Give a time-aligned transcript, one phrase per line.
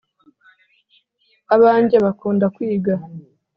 [1.55, 2.93] abange bakunda kwiga